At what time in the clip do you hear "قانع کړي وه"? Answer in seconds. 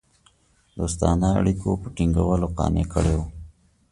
2.57-3.27